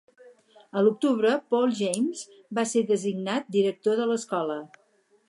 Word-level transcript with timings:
A 0.79 0.81
l'octubre, 0.85 1.33
Paul 1.53 1.75
James 1.81 2.23
va 2.59 2.63
ser 2.71 2.85
designat 2.93 3.55
director 3.59 3.99
de 4.01 4.09
l'escola. 4.13 4.57